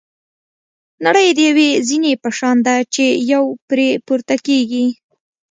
[1.05, 4.85] نړۍ د یوې زینې په شان ده چې یو پرې پورته کېږي.